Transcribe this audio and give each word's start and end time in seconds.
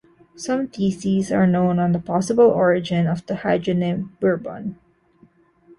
Some 0.35 0.65
theses 0.67 1.31
are 1.31 1.45
known 1.45 1.77
on 1.77 1.91
the 1.91 1.99
possible 1.99 2.45
origin 2.47 3.05
of 3.05 3.23
the 3.27 3.35
hydronym 3.35 4.17
"Bourbon". 4.19 4.79